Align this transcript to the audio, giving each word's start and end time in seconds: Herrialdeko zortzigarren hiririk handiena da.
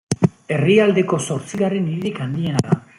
Herrialdeko 0.55 1.21
zortzigarren 1.29 1.89
hiririk 1.95 2.21
handiena 2.27 2.69
da. 2.71 2.85